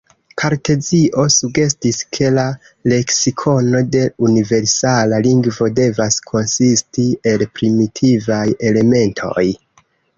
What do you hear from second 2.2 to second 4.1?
la leksikono de